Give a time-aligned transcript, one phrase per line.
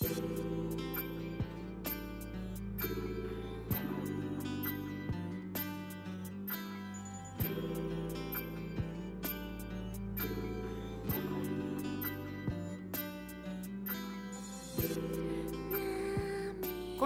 [0.00, 0.06] こ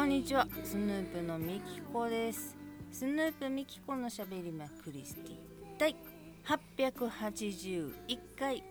[0.05, 0.47] んにちは。
[0.63, 2.55] スヌープのみきこです。
[2.91, 5.37] スヌープみきこのしゃべりまクリスティ。
[5.79, 5.97] 第
[6.45, 8.63] 881回。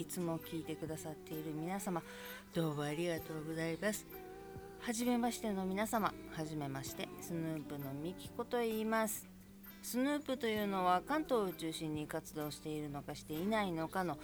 [0.00, 2.02] いつも聞いてくださっている皆様
[2.54, 4.06] どうもありがとうございます。
[4.80, 9.28] はじめましての皆様はじめましてスヌープのみきこと言います。
[9.82, 14.16] スヌープというのは関東を中心に活動しているのかしていないのかの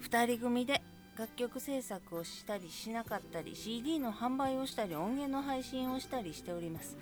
[0.00, 0.80] 2人組で
[1.18, 6.96] 楽曲制作をしたりしなかったり CD の販売をしたり音源の配信をしたりしております。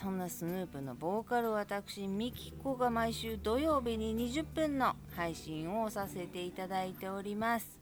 [0.00, 7.78] そんなスヌープのボーカル私ミキコが毎週土曜日に20分の配信をさせていただいております。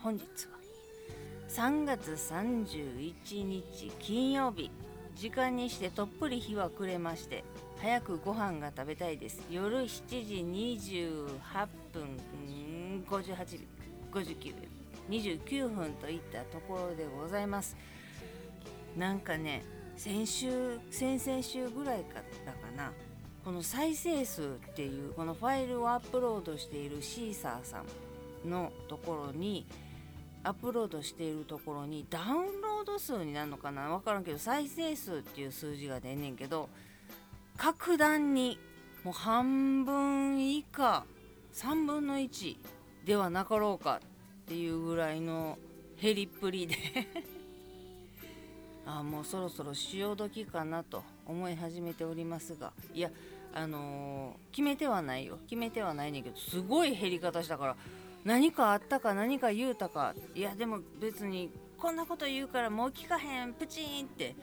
[0.00, 0.58] 本日は
[1.48, 4.72] 3月31日金曜日。
[5.14, 7.44] 時間にしてとっぷり日は暮れまして
[7.80, 9.40] 早くご飯が食べたいです。
[9.48, 12.18] 夜7時28分
[13.08, 13.58] 58
[14.12, 14.68] 秒59分
[15.08, 17.76] 29分といったところでございます。
[18.96, 19.62] なんかね
[19.98, 22.92] 先週先々週ぐらいかだかな。
[23.44, 24.44] この再生数っ
[24.76, 27.82] ていうこのファイルをアップロードしているシーサーさ
[28.44, 29.66] んのところに
[30.44, 33.88] アップロードしているところにダウンロード数になるのかな。
[33.88, 36.68] 分からんけど再生数っていう数字が出んねんけど
[37.56, 38.56] 格段に
[39.02, 41.04] もう半分以下
[41.54, 42.56] 3分の1
[43.04, 44.00] ではなかろうか
[44.44, 45.58] っていうぐらいの
[46.00, 46.76] 減りっぷりで。
[48.90, 53.10] あもうそろそろ潮時かなと思い始めておりますがいや
[53.54, 55.38] あのー、決めてはないよ。
[55.48, 57.76] 決めてはないねんけどすごい減り方したから
[58.24, 60.14] 何かあったか何か言うたか。
[60.34, 64.34] いやでも別にこんなこと言うからもう聞かへんプチンって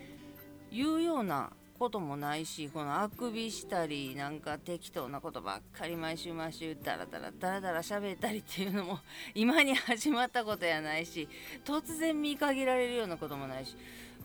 [0.71, 8.99] 言うようなこともないしこのあくびしたりなんか適当なことばっかり毎週毎週ダラダラダラダラ喋ったりっていうのも
[9.35, 11.27] 今に始まったことやないし
[11.65, 13.75] 突然見限られるようなこともないし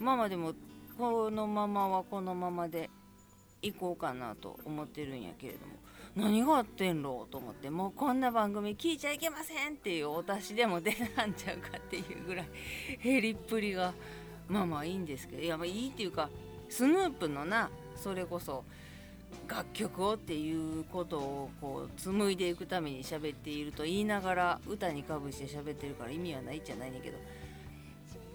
[0.00, 0.55] まあまあでも
[0.99, 2.91] このままはこのままで
[3.62, 5.75] 行こうかなと思ってるんやけれども。
[6.16, 7.71] 何があってんろうと思って。
[7.71, 12.49] もうこんな番組聞いちゃいけませんっていうお達しでも出たんちゃうかっていうぐらい
[13.03, 13.93] 減りっぷりが
[14.49, 15.43] まあまあいいんですけど。
[15.43, 16.28] いやまあいいっていうか
[16.69, 18.65] スヌープのなそれこそ
[19.47, 27.19] 楽曲をっていうことをこう紡いでいくために喋っていると言いながら歌にかぶして喋ってるから意味はないじゃないんだけど。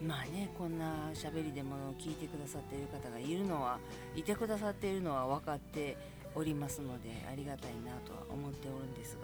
[0.01, 3.79] まあねこんな喋りでも聞いてくださっている方がいるのは
[4.15, 5.97] いてくださっているのは分かって
[6.35, 9.17] おりますのでありがたいなとは思っておるんです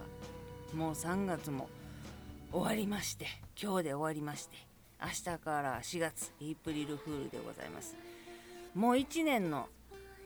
[0.74, 1.68] がもう3月も
[2.52, 3.28] 終わりまして
[3.62, 4.58] 今日で終わりまして
[5.02, 7.96] 明日から4月エイプリルフールでございます。
[8.74, 9.68] もう1年の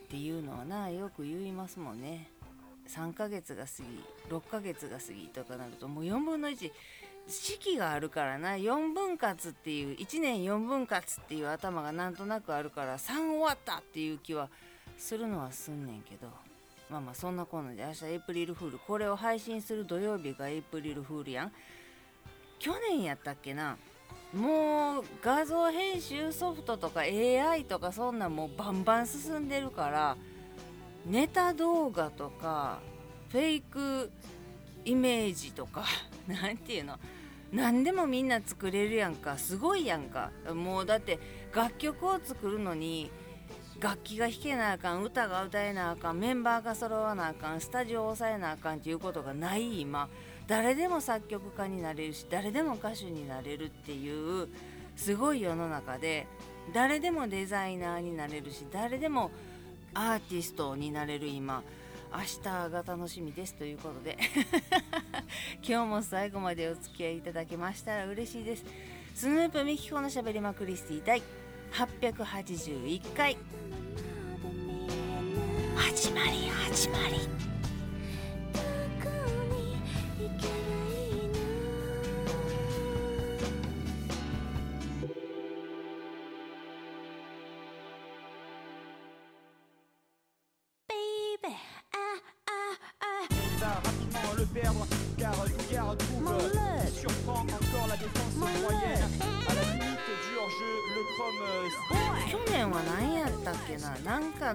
[0.06, 2.30] っていうのはなよく言いますもんね
[2.88, 6.72] 3ヶ月が過ぎ6ヶ月が過ぎとかなるともう4分の1
[7.28, 8.52] 四季があるからな。
[8.52, 14.50] 4分割っていう1年4分割っていう頭がなんとなくあるから3終わったっていう気は
[14.98, 16.28] するのはすんねんけど。
[16.90, 18.80] まあまあそんなこんなで明日エイプリルフール。
[18.80, 21.52] これを配信する土曜日がエイプリルフールやん。
[22.60, 23.78] 去年やったっけな。
[24.34, 30.18] もう画像編集ソフトとか AI とかそんなんもうバンバン進んでるから
[31.06, 32.80] ネタ動画とか
[33.30, 34.12] フェイク
[34.86, 35.84] イメージとか
[36.28, 36.98] 何ていうの？
[37.52, 39.38] 何でもみんな作れるやんか。
[39.38, 40.32] すごいやんか。
[40.54, 41.20] もうだって
[41.54, 43.12] 楽曲を作るのに
[43.80, 50.10] 楽器が弾けなあかん歌が歌えなあかんメンバーが揃わなあかんスタジオを抑えなあかんっていうことがない今。
[50.48, 54.48] 誰でも作曲家になれるし誰でも歌手になれるっていう
[54.96, 56.28] すごい世の中で
[56.72, 59.32] 誰でもデザイナーになれるし誰でも
[59.96, 61.64] アーティストになれる今。
[62.18, 64.18] 明日が楽しみですということで
[65.62, 68.64] 今日も最後までお付き合いいただけましたら嬉しいです。
[69.14, 71.22] スヌープミキコのしゃべりまくりスティ第
[71.72, 73.38] 881回。
[75.76, 77.46] 始まり始まり。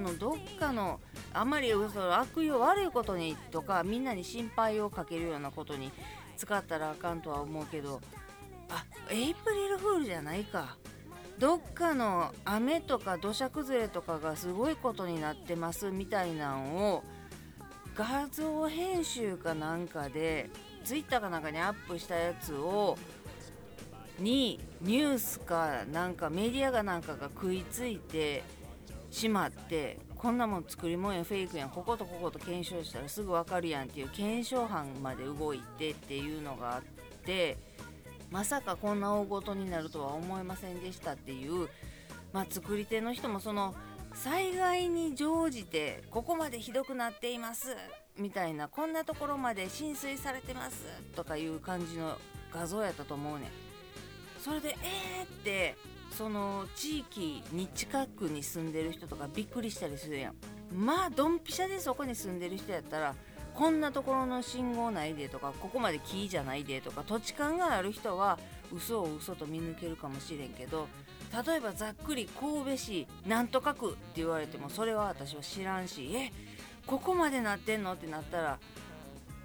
[0.00, 1.00] のどっかの
[1.32, 5.92] あまりそ悪用悪いことにとかみんなに心配をかけるようなことに
[6.36, 8.00] 使ったらあかんとは思うけど
[8.68, 10.76] あエイプリルフールじゃないか。
[11.38, 17.02] どっかの雨とか土砂崩れとかがすごいことになってますみたいなんを
[17.94, 20.50] 画像編集かなんかで
[20.84, 22.98] ツイッターかなんかにアップしたやつを
[24.18, 28.42] にニュースかなんかメディアがなんかが食いついて
[29.10, 31.70] しまってこんなもん作り物やフェイクやん。
[31.70, 36.82] こことここと検証したらすぐ分かるやんっていう検証班まで動いてっていうのがあっ
[37.24, 37.56] て
[38.30, 41.68] まさかこんな大ごとになるとは思いませんでしたっていう、
[42.32, 43.74] まあ、作り手の人もその
[44.14, 47.76] 災害に乗じてここまでひどくなっています
[48.18, 50.84] みたいなこんなところまで浸水されてます
[51.16, 52.16] とかいう感じの
[52.52, 53.48] 画像やったと思うねん。
[54.40, 55.76] それでえーって
[56.10, 60.34] その地域に近くに住んでる人とかびっくりしたりするやん。
[60.74, 63.14] まあドンピシャでそこに住んでる人やったら
[63.54, 68.38] こんなところの信号ないでとかここまで木じゃないでとか土地勘がある人は
[68.72, 70.86] 嘘を嘘と見抜けるかもしれんけど
[71.46, 76.32] 例えばざっくり神戸市なんとか区って言われてもそれは私は知らんしえ
[76.86, 78.58] ここまでなってんのってなったら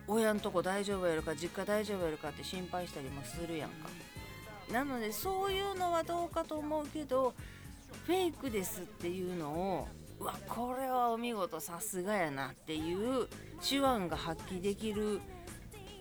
[0.08, 3.90] 親んとこ大丈夫やるか実家大丈夫やるかって心配したりもするやんか。
[4.72, 7.34] なのでそういうのはどうかと思うけど
[8.06, 9.88] フェイクですっていうのを
[10.20, 13.28] うわこれはお見事さすがやなっていう
[13.68, 15.20] 手腕が発揮できる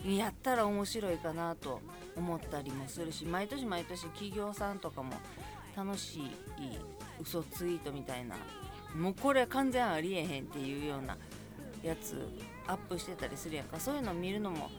[0.05, 1.81] やったら面白いかなと
[2.17, 5.15] 思ったりもするし毎年毎年企業さんとかも
[5.77, 6.31] 楽しい
[7.21, 8.37] 嘘ツイートみたいな
[8.95, 11.17] もうこれ完全ありえへんっていうような
[11.83, 12.29] やつ
[12.67, 13.79] アップしてたりするやんか。
[13.79, 14.71] そういうの見るのも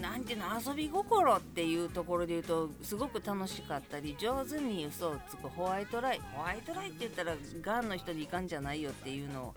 [0.00, 9.54] 何ていうの遊び心っていうところで言うとすごく楽しかったり上手に嘘をつくホワイトライホワイトライって言ったらがんの人にいかんじゃないよっていうのを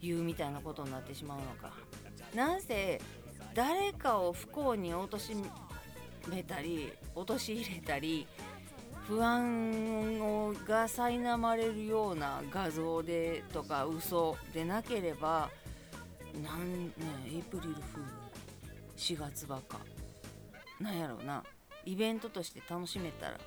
[0.00, 1.72] 言うみたいなことになってしまうのか。
[2.34, 3.00] なんせ
[3.54, 5.44] 誰かを不幸に貶
[6.28, 8.26] めたり陥れたり
[9.08, 15.50] 不安をが苛まれるような画像でとか嘘でなければ
[16.44, 16.92] なんね
[17.26, 18.17] エイプリルフール。
[18.98, 19.78] 4月ばか。
[20.80, 21.42] なんやろうな。
[21.84, 23.38] イベントとして楽しめたら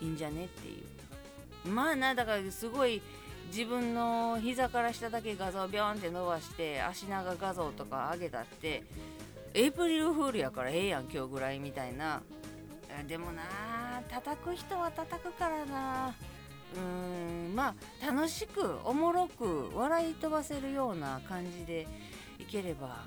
[0.00, 0.80] いいんじゃねってい
[1.66, 1.68] う。
[1.68, 3.02] まあなだからすごい
[3.48, 8.84] 自分の膝から下だけ画像をビョンって伸ばして足長画像とか上げたって
[9.52, 12.22] エイプリルフールやからええやん今日ぐらいみたいな。
[13.06, 13.42] でもな
[14.08, 16.14] 叩く人は叩くからな。
[16.74, 21.88] うーんまあ楽しくおもろく笑い飛ばせるような感じで
[22.38, 23.00] いければ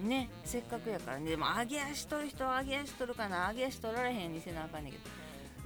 [0.00, 1.30] ねせっかくやからね。
[1.30, 3.48] でも揚げ足取る人は揚げ足取るかな。
[3.48, 5.04] 揚げ足取られへんにせなあかんねんけど。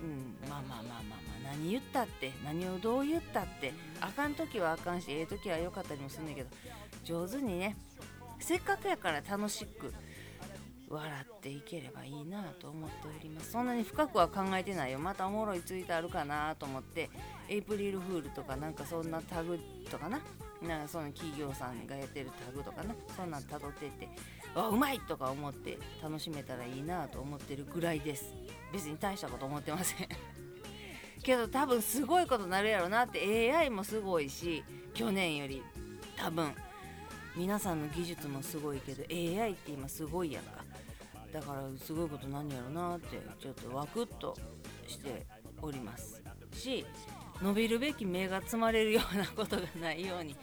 [0.03, 1.03] うんまあまあまあまあ
[1.43, 1.55] まあ。
[1.55, 2.33] 何言ったって。
[2.45, 3.73] 何をどう言ったって。
[4.01, 6.51] あかん時はあかんしええ時は良かったりもするんだけど。
[7.05, 7.77] 上手にね
[8.39, 9.93] せっかくやから楽しく
[10.89, 13.53] 笑っていければいいなと思っております。
[13.53, 14.99] そんなに深くは考えてないよ。
[14.99, 17.11] またおもろいツイートあるかなと思って。
[17.49, 19.59] エイプリルフールとかなんかそんなタグ
[19.91, 20.21] とかな。
[20.63, 22.95] なんかその企業さんがやってるタグとかな。
[23.17, 24.09] そんなん辿ってって
[24.55, 28.35] あうまいとか思って楽しめたらいいなと思ってるぐらいです。
[28.73, 30.09] 別に大したこと思ってません。
[31.23, 34.65] けど多分すごいことになるやろなって AI もすごいし
[34.95, 35.63] 去年より
[36.17, 36.55] 多分。
[37.37, 40.65] 皆さんの技術もすごいけど AI って今すごいやんか。
[41.33, 44.37] だからすごいことなんやろなってちょっとワクッと
[44.88, 45.25] して
[45.62, 46.21] おります。
[46.53, 46.85] し
[47.42, 50.37] 伸びるべき芽が積まれるようなことがないように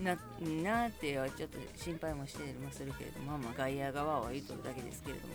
[0.00, 0.16] な
[0.62, 5.34] なってはちょっと心配もしてもするけれどもまあまあ外野側は言うとるだけですけれども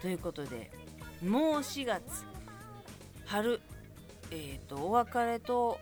[0.00, 0.70] ということで
[1.24, 2.02] もう4月
[3.26, 3.60] 春
[4.30, 5.78] えっ、ー、とお別れと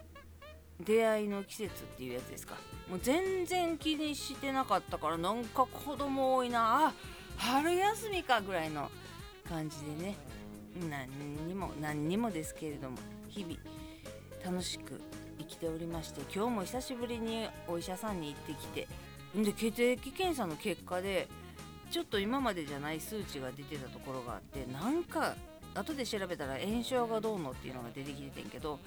[0.81, 2.57] 出会いの季節っていうやつですか？
[2.91, 6.89] もう全然気にしてなかったからなんか子供多いな。
[6.89, 6.93] あ
[7.37, 8.91] 春休みかぐらいの
[9.49, 10.17] 感じでね。
[10.91, 11.09] 何
[11.47, 12.99] にも何にもですけれども
[13.29, 13.57] 日々
[14.45, 15.01] 楽しく
[15.39, 18.89] 生きておりまして今日も久しぶりにお医者さんに行ってきて
[19.35, 21.29] で血液検査の結果で
[21.91, 25.35] ちょっと今までじゃない数値が出てたところがあってなんか
[25.75, 28.79] 後で調べたら炎症がどうのっていうのが出てきててんけど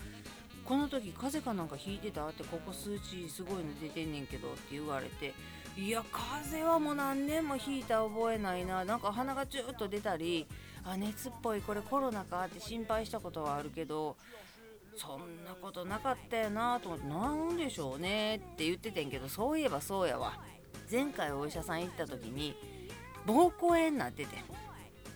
[0.63, 5.33] この時風邪かなんかひいてたってここ数値すごいの出てんねんけどって言われて
[5.77, 8.83] いや風邪はもう何年もひいた覚えないな。
[8.83, 10.47] なんか鼻がチューッと出たり
[10.83, 14.17] あ熱っぽいこれコロナかって心配したことはあるけど
[14.97, 20.33] そんなことなかったよなと思ってなんでしょうねって言っててんけどそういえばそうやわ。
[20.91, 22.55] 前回お医者さん行った時に
[23.25, 24.35] 膀胱炎になってて。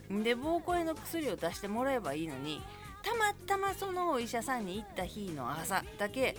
[0.09, 2.61] で膀胱炎の薬を出してもらえばいいのに
[3.01, 6.35] たまたまそのお医者さんに行った日の朝だけ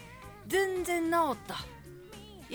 [0.46, 1.56] 全然治った。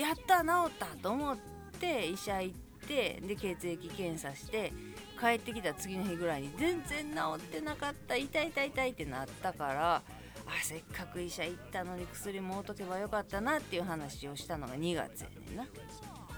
[0.00, 1.36] やった治ったと思っ
[1.80, 4.72] て医者行ってで血液検査して
[5.20, 8.14] 帰ってきた次の日ぐらいに全然治ってなかった。
[8.14, 10.02] 痛い痛い痛いってなったから
[10.48, 15.64] あせっかく医者行ったのに薬もうとけばよかったなっていう話をしたのが2月やねんな。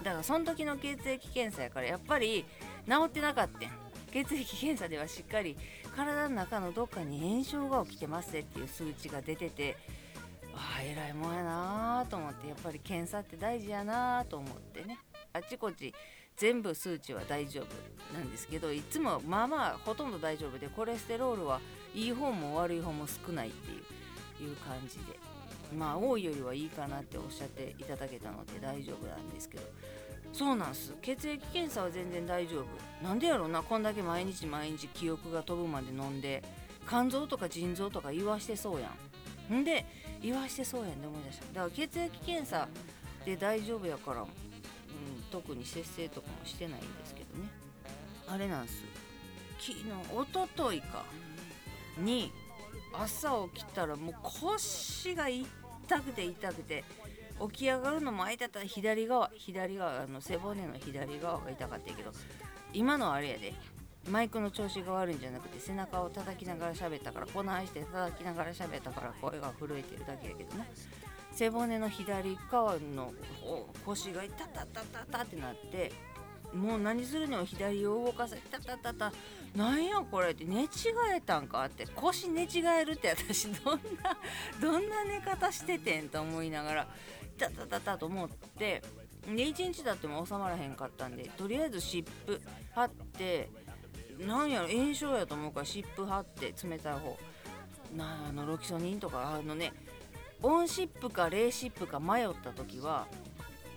[0.03, 2.45] だからその時の血液検査やからやっぱり
[2.87, 3.71] 治ってなかったん。
[4.11, 5.55] 血液検査ではしっかり
[5.95, 9.77] 体の中のどっかに炎症が起きてますっていう数値が出てて
[10.53, 14.99] ああ偉いもんやなと思ってやっぱり検査って大事やなと思ってね。
[15.33, 15.93] あちこち
[16.35, 21.61] 全部数値は大丈夫なんですけどいつもまあまあほとんど大丈夫でコレステロールは
[21.93, 24.00] いい方も悪い方も少ないっていう。
[24.41, 25.19] いう感じで。
[25.75, 29.63] まあ多いよりはいいかなっておっしゃっていただけたので大丈夫なんですけど。
[30.33, 30.93] そうなんす。
[31.01, 33.05] 血液検査は全然大丈夫。
[33.05, 33.63] なんでやろうな。
[33.63, 36.43] こんだけ毎日毎日記憶が飛ぶまで飲んで
[36.87, 38.89] 肝臓とか腎臓とか言わしてそうや
[39.49, 39.61] ん。
[39.61, 39.85] んで
[40.21, 41.45] 言わしてそうやんって思い出した。
[41.47, 42.67] だから血液検査
[43.25, 44.27] で大丈夫やから、うん、
[45.31, 47.49] 特に節制とかもしてないんですけどね。
[48.27, 48.83] あれなんす。
[49.59, 51.03] 昨日おとといか。
[51.97, 52.31] に
[52.93, 55.45] 朝起きたらもう腰が痛
[56.01, 56.83] くて痛くて
[57.49, 62.11] 起き上がるのも空いたら左側左側あの背骨の左側が痛かったけど
[62.73, 63.53] 今のはあれやで。
[64.09, 70.67] マイクの調子が悪いんじゃなくて背中を叩きながら喋ったからこないして叩きながら喋ったから声が震えてるだけやけどね。
[71.31, 73.13] 背骨の左側の
[73.85, 75.91] 腰がタタタタタってなって
[76.53, 79.13] もう何するにも左を動かせタタタタ。
[79.55, 80.67] なんやこれって寝違
[81.15, 81.85] えたんかって。
[81.95, 84.17] 腰寝違えるって私 どんな
[84.61, 86.87] どんな寝方しててんと思いながら
[87.37, 88.81] タタタタと思って。
[89.25, 92.41] で1日経っても収まらへんかったんでとりあえず湿布
[92.73, 93.51] 貼って
[94.17, 97.17] なんやろ炎症やと思うから湿布貼って冷たい方。
[97.95, 99.73] なあのロキソニンとかあのね
[100.41, 103.05] 温湿布か冷湿布か迷った時は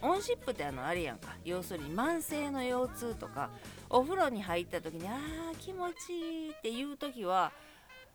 [0.05, 1.35] 温湿布ってあのあれやんか。
[1.45, 3.49] 要するに慢性の腰痛とか
[3.89, 7.53] お風呂に入った時にあー気持ちいいっていう時は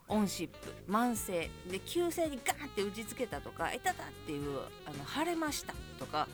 [0.08, 0.54] 温湿
[0.88, 1.50] 布慢性。
[1.70, 6.28] で急性にガーって打ちつけたとかいたたっていうあの腫れましたとか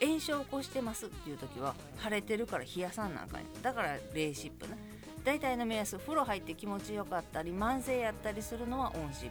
[0.00, 4.78] 炎症を起こしてますっていう時は腫れてるから冷やさんなんかんだから冷湿布ね。
[5.24, 9.30] 大体の目安風呂入って気持ちよかったり慢性やったりするのは温湿布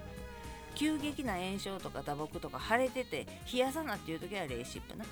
[0.74, 5.04] 急激な炎症とか打撲とか腫れてて冷やさなっていう時は冷湿布な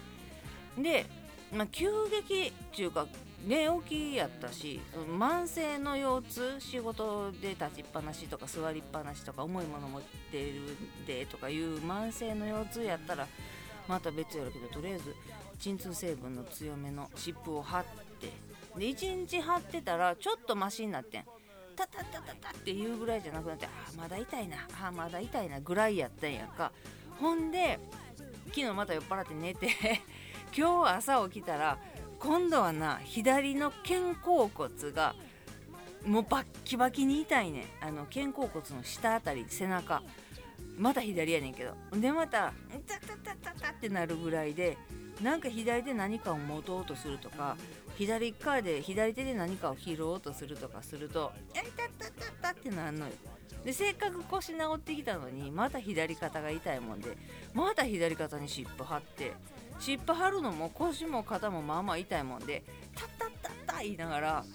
[0.77, 1.05] で、
[1.53, 1.89] まあ、急
[2.27, 3.07] 激っていうか
[3.45, 4.81] 寝起きやったし
[5.17, 13.27] 慢性の腰痛仕事で立ちっぱなしとか座りっぱなしとか重いもの持ってるんでとかいう慢性の腰痛やったら
[13.87, 15.15] また別やるけどとりあえず
[15.59, 17.83] 鎮痛成分の強めの湿布を貼っ
[18.19, 18.27] て
[18.77, 21.23] で1日貼ってたらちょっとマシになってん。
[21.75, 26.73] タタタタタっていうぐらいじゃなくなってあまだ痛いなあまだ痛いなぐらいやったんやんか。
[27.19, 27.79] ほんで
[28.47, 29.67] 昨日また酔っ払って寝て
[30.55, 31.77] 今日朝起きたら
[32.19, 35.15] 今度はな左の肩甲骨が
[36.05, 40.01] もうバッキバキに痛いねあの肩甲骨の下あたり背中。
[40.77, 41.75] また左やねんけど。
[41.99, 42.53] でまた
[42.87, 44.77] 「タタタタタ」ってなるぐらいで
[45.21, 47.57] なんか左で何かを持とうとするとか
[47.97, 53.11] 左側で左手で何かを拾おうとするとかすると「えたたたた」ってなるのよ。
[53.65, 57.17] でせっかく腰治ってきたのにまた左肩が痛いもんで
[57.53, 59.33] また左肩に湿布貼って
[59.79, 62.63] 湿布貼るのも腰も肩もまあまあ痛いもんで
[62.95, 64.45] 「タッタッタッタ」言いながら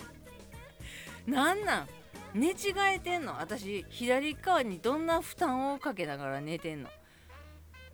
[1.26, 1.88] なんなん？
[2.34, 2.54] 寝違
[2.94, 3.38] えてんの？
[3.40, 6.90] 私左側にどんな負担をかけながら寝てんの？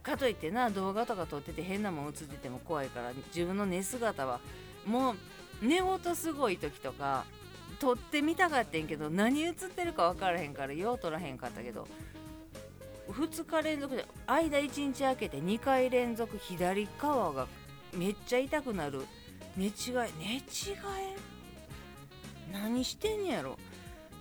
[0.02, 4.40] かといってな動画とか撮ってて変なもん映ってても怖いから自分の寝姿は
[4.86, 5.16] もう
[5.60, 7.24] 寝言すごい時とか
[7.78, 11.86] 撮ってみたかってんけど何映ってるか分からへんからよう撮らへんかったけど
[13.12, 17.46] 2日連続で間1日空けて2回連続左側が
[17.96, 19.02] めっちゃ痛くなる。
[19.56, 19.72] 寝違い
[20.18, 20.42] 寝違い？
[22.52, 23.58] 何してんねやろ？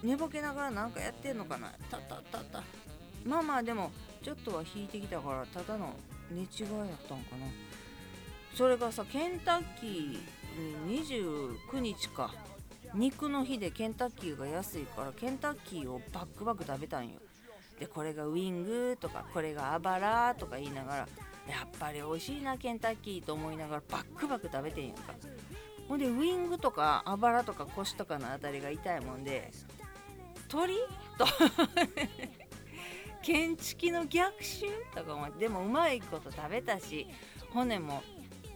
[0.01, 1.72] 寝ぼけながらなんかやってんのかな？
[1.89, 2.63] たたたた
[3.25, 3.91] まあまあでも
[4.24, 5.93] ちょっとは引いてきたからただの
[6.31, 7.46] 寝違いやったんかな。
[8.55, 10.19] それがさケンタッキー
[10.88, 12.34] 29日か。
[12.96, 17.19] 肉の日でケンタッキーが安いからケンタッキーをバックバック食べたんよ。
[17.79, 21.05] でこれがウィングとかこれがあばらとか言いながらや
[21.65, 25.13] っぱり美味しいなケンタッキーと思いながらバックバック食べてんやんか。
[25.88, 29.50] ほんでウィングとかあばらとか腰とかのあたりが痛いもんで
[30.48, 30.75] 鳥？
[31.17, 31.25] と
[33.24, 34.67] 建築の逆襲？
[34.93, 35.39] とか思って。
[35.39, 37.07] でもうまいこと食べたし
[37.51, 38.03] 骨も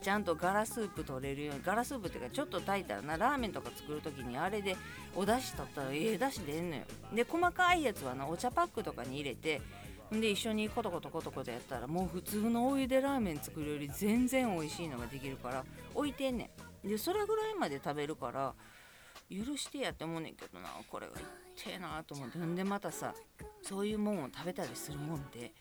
[0.03, 4.75] ちゃんとガラスープ取れるようにガラスープっていうかちょっと炊いたらなラーメンとか作る時にあれで
[5.15, 6.83] お出汁取ったらええ出汁出んのよ。
[7.13, 9.61] で細かいやつはなお茶パックとかに入れて
[10.11, 16.51] で一緒にコトコトコトコトやったらもう普通のお湯でラーメン作るより全然美味しいのができるから置いてんね
[16.83, 16.87] ん。
[16.87, 18.53] でそれぐらいまで食べるから
[19.31, 21.13] 許してやって思うねんけどなこれが
[21.55, 22.37] 痛えなと思って。
[22.39, 23.13] んでまたさ
[23.61, 25.53] そういうもんを食べたりするもんで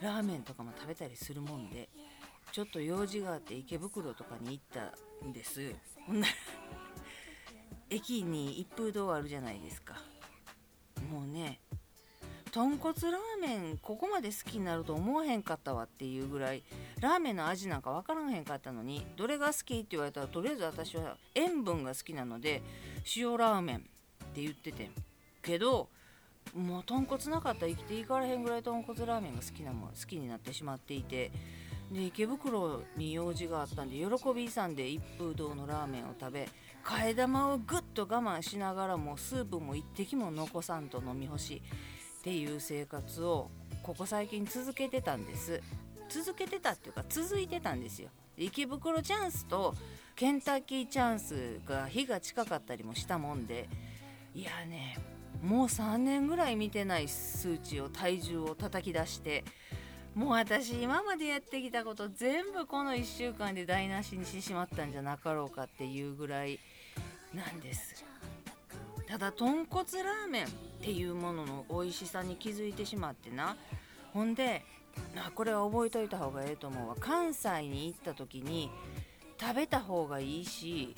[0.00, 1.88] ラーメンとかも食べたりするもんで
[2.54, 5.74] ちょっと用事があって池袋とかに行ったんです。
[6.06, 6.32] ほんなら
[7.90, 10.00] 駅に一風堂あるじゃないですか。
[11.10, 11.58] もうね
[12.52, 16.62] 豚骨ラーメンここまで好きになると思わへんかったわっていうぐらい
[17.00, 22.62] ラーメンの味なんか分からへんかったのにどれが好きって言われたらとりあえず私は塩分が好きなので
[23.16, 23.80] 塩ラーメンっ
[24.32, 24.92] て言ってて
[25.42, 25.88] けど
[26.54, 31.32] もう豚骨なかったら生きていかれへんぐらい豚骨ラーメンが好きなもん好きになってしまっていて
[31.92, 36.48] で池袋に用事があったんで喜びさんで一風堂のラーメンを食べ
[36.84, 41.62] 替え玉をぐっと我慢しながらもスープも一滴も残さんと飲み干し
[42.20, 43.50] っていう生活を
[43.82, 45.60] ここ最近続けてたんです。
[46.08, 48.10] 続けてたっていうか続いてたんですよ。
[48.36, 49.74] 池袋チャンスと
[50.16, 53.68] ケンタッキーチャンスが日が近かったりもしたもんで
[54.34, 54.98] いやね
[55.42, 59.44] もう3年ぐらい見てない数値を体重を叩き出して
[60.14, 66.60] もう私今までやってきたこと全部この1週間で台無しにしてしまったんじゃなかろうかっていうぐらい
[67.34, 68.04] なんです。
[69.08, 70.48] ただ豚骨ラーメンっ
[70.80, 73.56] ていうものの美味しさに気づいてしまってな。
[74.12, 74.62] ほんで
[75.34, 76.96] これは覚えといた方がええと思うわ。
[77.00, 78.70] 関西に行った時に
[79.40, 80.94] 食べた方がいいし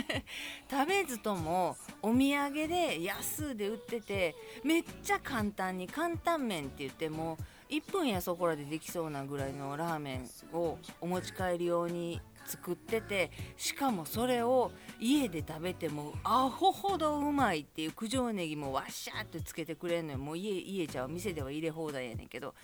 [0.70, 4.34] 食べずともお土産で安で売ってて
[4.64, 14.70] めっちゃ簡単に簡単麺って言ってもう1分やそこらでできそうなぐらいのラーメンをお持ち帰り用に作っててしかもそれを
[15.00, 20.18] 家で食べてもアホほどうまいっていう九条ネギもわっしゃーってつけてくれんのよ。
[20.18, 22.54] もう家家ちゃう店では入れ放題やねんけど。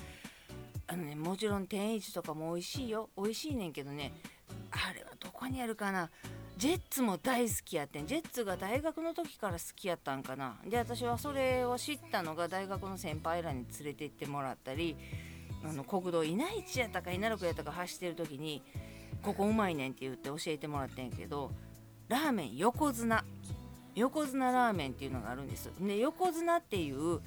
[0.88, 3.08] あのねもちろん天一とかも美味しいよ。
[3.16, 4.12] 美味しいねんけどね。
[4.70, 6.10] あれはどこにあるかな？
[6.56, 8.06] ジェッツも大好きやってん。
[8.06, 10.56] ジェッツが大学の時から好きやったんかな。
[10.66, 14.96] で私はそれを知ったのが大学の先輩らに連れて行ってもらったり
[15.64, 18.62] あの国道稲市やったか稲六やったか走ってる時に
[19.22, 21.50] ここうまいねんって言って教えてもらってんけど
[22.08, 23.24] ラーメン横綱。
[23.94, 25.70] 横綱ラーメンっていうのがあるんです。
[25.80, 27.20] で横綱っていう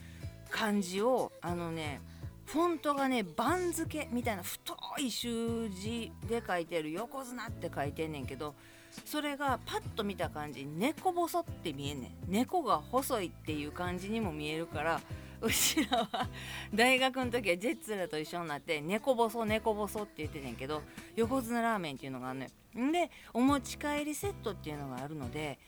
[0.50, 2.02] 漢字をあのね
[2.46, 8.56] フォントがね番付みたいな太い習字で書いてる横綱って書いてんねんけど
[9.04, 12.12] それがパッと見た感じ猫細って見えねん。
[12.28, 15.02] 猫が細いっていう感じにも見えるから
[15.42, 16.28] うちらは
[16.74, 20.82] 大学の時はジェッツらと一緒になって猫細猫細って言ってたんけど
[21.16, 22.92] 横綱ラーメンっていうのがあるのよ。
[22.92, 25.60] でお持ち帰りセットっていうのがあるので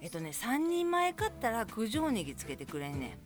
[0.00, 3.16] えっとね3人前買ったら九条ネギつけてくれんね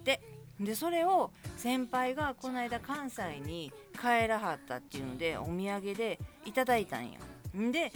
[0.00, 0.04] ん。
[0.04, 0.20] で
[0.60, 7.18] でそれを先輩がこの間関西に帰らはったっていうのでお土産でいただいたんよ。
[7.56, 7.92] んで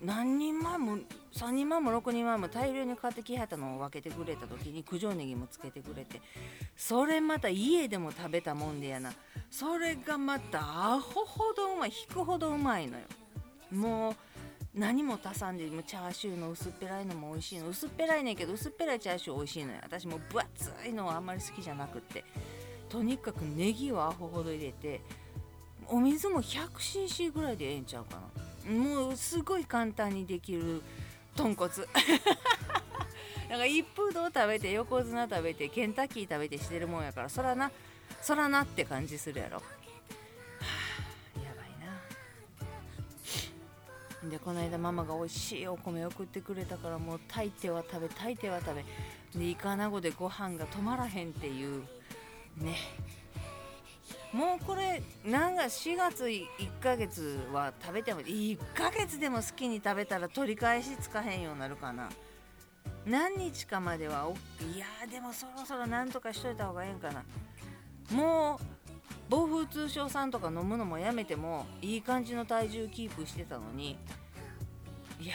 [0.00, 0.98] 何人前も
[1.34, 6.20] 3人前も6人前も大量に買ってきはったのを分けてくれた時に九条ネギもつけてくれて
[6.76, 9.12] それまた家でも食べたもんでやな。
[9.50, 13.04] それがまたアホほどうまい引くほどうまいのよ。
[13.72, 14.14] もう
[14.74, 17.68] 何も足さんでもチャーシューの薄っぺらいのも美味しいの。
[17.68, 19.78] 薄っぺらいねんけど薄っぺらいチャーシュー美味しいのよ。
[19.82, 22.24] 私も分厚いのはあんまり好きじゃなくって。
[22.88, 25.00] とにかくネギをアホほど入れて
[25.88, 28.37] お水も 100cc ぐらいでええんちゃうかな。
[28.68, 30.82] もうすごい簡単にできる
[31.34, 31.72] 豚骨。
[33.48, 37.70] なんか一風堂食べて横綱食べてケンタッキー食べてしてるもんやからそらな
[38.20, 39.62] そらなって感じするやろ、は
[41.36, 41.70] あ、やばい
[44.22, 44.30] な。
[44.30, 48.84] でこの間ママが美味しいお米送ってくれたからもう炊いては食べ炊いては食べ。
[49.34, 51.84] でイカナゴでご飯が止まらへんっていう。
[52.58, 52.76] ね。
[54.32, 56.48] もうこれなんか4月1
[56.80, 62.08] ヶ月は食べても1ヶ月でも好きに食べたら取り返しつかへんようになるかな。
[63.06, 67.24] 何日かまではおいやでもそろそろなんとかしといた方がええんかな。
[68.10, 73.98] もう暴風通商さんとか飲むのもやめてもいい感じの体重キープしてたのに。
[75.20, 75.34] いや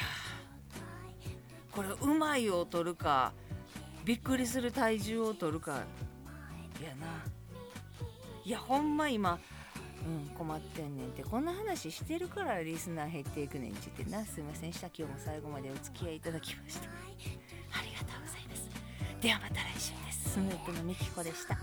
[1.72, 3.34] これうまいを取るか
[4.06, 5.84] びっくりする体重を取るか
[6.82, 7.33] やな。
[8.46, 9.40] いやほんま今
[10.06, 11.24] うん困ってんねんって。
[11.24, 14.04] こんな話してるからリスナー減っていくねんちって。
[14.10, 14.74] なすいません。
[14.74, 14.88] した。
[14.88, 16.90] 今日も最後までお付き合いいただきました。
[16.90, 18.70] ありがとうございます。
[19.22, 20.32] ではまた来週です。
[20.32, 21.58] スヌープのみきこでした。